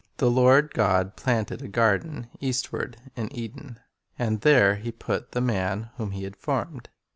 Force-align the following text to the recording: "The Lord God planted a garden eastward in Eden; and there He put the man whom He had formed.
"The 0.17 0.31
Lord 0.31 0.73
God 0.73 1.15
planted 1.15 1.61
a 1.61 1.67
garden 1.67 2.25
eastward 2.39 2.97
in 3.15 3.31
Eden; 3.37 3.79
and 4.17 4.41
there 4.41 4.77
He 4.77 4.91
put 4.91 5.33
the 5.33 5.41
man 5.41 5.91
whom 5.97 6.09
He 6.09 6.23
had 6.23 6.35
formed. 6.35 6.89